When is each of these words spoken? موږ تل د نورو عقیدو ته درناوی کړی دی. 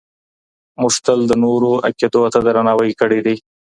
موږ 0.81 0.93
تل 1.05 1.19
د 1.27 1.33
نورو 1.43 1.71
عقیدو 1.87 2.21
ته 2.33 2.39
درناوی 2.45 2.91
کړی 2.99 3.19
دی. 3.25 3.35